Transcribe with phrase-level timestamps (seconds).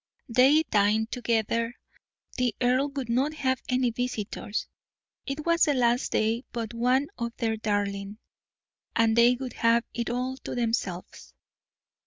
[0.27, 1.75] They dined together;
[2.35, 4.67] the earl would not have any visitors;
[5.27, 8.17] it was the last day but one of their darling,
[8.95, 11.35] and they would have it all to themselves.